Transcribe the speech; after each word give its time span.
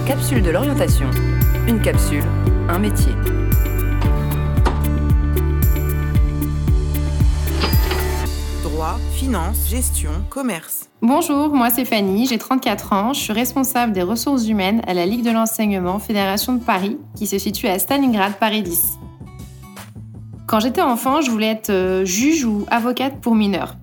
capsules 0.00 0.42
de 0.42 0.50
l'orientation. 0.50 1.08
Une 1.68 1.80
capsule, 1.80 2.24
un 2.68 2.78
métier. 2.78 3.12
Droit, 8.62 8.98
finance, 9.12 9.68
gestion, 9.68 10.10
commerce. 10.30 10.88
Bonjour, 11.02 11.54
moi 11.54 11.70
c'est 11.70 11.84
Fanny, 11.84 12.26
j'ai 12.26 12.38
34 12.38 12.92
ans, 12.92 13.12
je 13.12 13.20
suis 13.20 13.32
responsable 13.32 13.92
des 13.92 14.02
ressources 14.02 14.46
humaines 14.46 14.80
à 14.86 14.94
la 14.94 15.04
Ligue 15.04 15.24
de 15.24 15.30
l'enseignement 15.30 15.98
Fédération 15.98 16.54
de 16.54 16.62
Paris, 16.62 16.98
qui 17.16 17.26
se 17.26 17.38
situe 17.38 17.68
à 17.68 17.78
Stalingrad, 17.78 18.34
Paris 18.34 18.62
10. 18.62 18.98
Quand 20.46 20.60
j'étais 20.60 20.82
enfant, 20.82 21.20
je 21.20 21.30
voulais 21.30 21.48
être 21.48 21.70
euh, 21.70 22.04
juge 22.04 22.44
ou 22.44 22.66
avocate 22.70 23.20
pour 23.20 23.34
mineurs. 23.34 23.76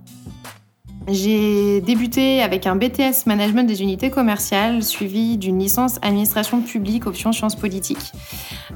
J'ai 1.08 1.80
débuté 1.80 2.42
avec 2.42 2.66
un 2.66 2.76
BTS 2.76 3.26
Management 3.26 3.64
des 3.64 3.82
unités 3.82 4.10
commerciales, 4.10 4.82
suivi 4.82 5.38
d'une 5.38 5.58
licence 5.58 5.98
Administration 6.02 6.60
publique 6.60 7.06
option 7.06 7.32
sciences 7.32 7.56
politiques. 7.56 8.12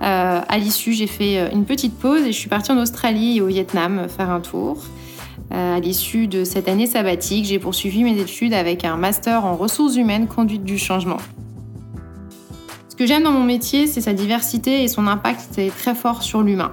Euh, 0.03 0.41
à 0.47 0.59
l'issue, 0.59 0.93
j'ai 0.95 1.07
fait 1.07 1.39
euh, 1.39 1.51
une 1.53 1.65
petite 1.65 1.97
pause 1.99 2.23
et 2.23 2.33
je 2.33 2.39
suis 2.39 2.49
partie 2.49 2.73
en 2.73 2.79
Australie 2.79 3.37
et 3.37 3.41
au 3.41 3.47
Vietnam 3.47 4.09
faire 4.09 4.31
un 4.31 4.41
tour. 4.41 4.83
Euh, 5.53 5.77
à 5.77 5.81
l'issue 5.81 6.27
de 6.27 6.45
cette 6.45 6.67
année 6.69 6.87
sabbatique, 6.87 7.45
j'ai 7.45 7.59
poursuivi 7.59 8.03
mes 8.03 8.19
études 8.19 8.55
avec 8.55 8.85
un 8.85 8.97
master 8.97 9.45
en 9.45 9.55
ressources 9.55 9.97
humaines 9.97 10.27
conduite 10.27 10.65
du 10.65 10.79
changement. 10.79 11.19
Ce 12.89 12.97
que 12.97 13.07
j'aime 13.07 13.25
dans 13.25 13.33
mon 13.33 13.45
métier, 13.45 13.87
c'est 13.87 14.01
sa 14.01 14.15
diversité 14.15 14.83
et 14.83 14.89
son 14.89 15.07
impact 15.07 15.61
très 15.77 15.95
fort 15.95 16.23
sur 16.23 16.43
l'humain. 16.43 16.73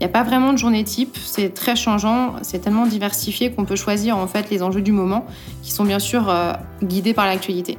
Il 0.00 0.04
n'y 0.04 0.08
a 0.08 0.12
pas 0.12 0.22
vraiment 0.22 0.54
de 0.54 0.56
journée 0.56 0.82
type, 0.82 1.18
c'est 1.22 1.52
très 1.52 1.76
changeant, 1.76 2.36
c'est 2.40 2.60
tellement 2.60 2.86
diversifié 2.86 3.52
qu'on 3.52 3.66
peut 3.66 3.76
choisir 3.76 4.16
en 4.16 4.26
fait 4.26 4.48
les 4.48 4.62
enjeux 4.62 4.80
du 4.80 4.92
moment, 4.92 5.26
qui 5.62 5.72
sont 5.72 5.84
bien 5.84 5.98
sûr 5.98 6.30
euh, 6.30 6.54
guidés 6.82 7.12
par 7.12 7.26
l'actualité. 7.26 7.76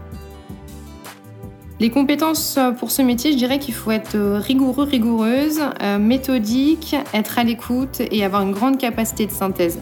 Les 1.80 1.89
compétences 1.89 2.58
euh, 2.59 2.73
pour 2.73 2.91
ce 2.91 3.02
métier, 3.02 3.31
je 3.31 3.38
dirais 3.38 3.58
qu'il 3.58 3.73
faut 3.73 3.89
être 3.89 4.13
euh, 4.13 4.38
rigoureux, 4.38 4.83
rigoureuse, 4.83 5.61
méthodique, 6.00 6.95
être 7.11 7.39
à 7.39 7.44
l'écoute 7.44 8.03
et 8.11 8.23
avoir 8.23 8.44
une 8.44 8.52
grande 8.52 8.78
capacité 8.78 9.25
de 9.25 9.31
synthèse. 9.31 9.80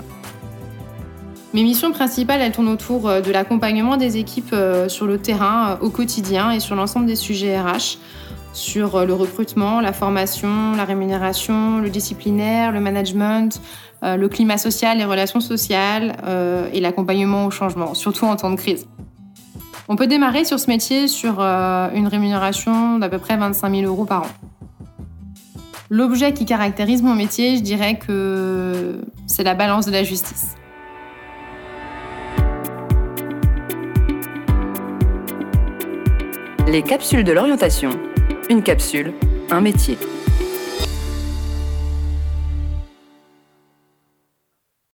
Mes 1.53 1.63
missions 1.63 1.91
principales, 1.91 2.39
elles 2.39 2.53
tournent 2.53 2.69
autour 2.69 3.09
de 3.09 3.31
l'accompagnement 3.31 3.97
des 3.97 4.15
équipes 4.15 4.55
sur 4.87 5.07
le 5.07 5.17
terrain 5.17 5.77
au 5.81 5.89
quotidien 5.89 6.51
et 6.51 6.61
sur 6.61 6.75
l'ensemble 6.75 7.07
des 7.07 7.15
sujets 7.17 7.59
RH 7.59 7.97
sur 8.53 8.95
euh, 8.95 9.05
le 9.05 9.13
recrutement, 9.13 9.81
la 9.81 9.93
formation, 9.93 10.73
la 10.75 10.85
rémunération, 10.85 11.79
le 11.79 11.89
disciplinaire, 11.89 12.71
le 12.71 12.79
management, 12.79 13.61
euh, 14.03 14.15
le 14.15 14.29
climat 14.29 14.57
social, 14.57 14.97
les 14.97 15.05
relations 15.05 15.39
sociales 15.39 16.15
euh, 16.25 16.69
et 16.73 16.79
l'accompagnement 16.79 17.45
au 17.45 17.51
changement, 17.51 17.93
surtout 17.93 18.25
en 18.25 18.35
temps 18.35 18.51
de 18.51 18.55
crise. 18.55 18.87
On 19.87 19.95
peut 19.95 20.07
démarrer 20.07 20.45
sur 20.45 20.59
ce 20.59 20.69
métier 20.69 21.07
sur 21.07 21.39
une 21.39 22.07
rémunération 22.07 22.99
d'à 22.99 23.09
peu 23.09 23.17
près 23.17 23.37
25 23.37 23.73
000 23.73 23.91
euros 23.91 24.05
par 24.05 24.21
an. 24.21 24.27
L'objet 25.89 26.31
qui 26.31 26.45
caractérise 26.45 27.01
mon 27.01 27.15
métier, 27.15 27.57
je 27.57 27.63
dirais 27.63 27.97
que 27.97 29.01
c'est 29.25 29.43
la 29.43 29.55
balance 29.55 29.87
de 29.87 29.91
la 29.91 30.03
justice. 30.03 30.55
Les 36.67 36.83
capsules 36.83 37.23
de 37.23 37.31
l'orientation 37.31 37.89
une 38.49 38.63
capsule, 38.63 39.13
un 39.51 39.61
métier. 39.61 39.97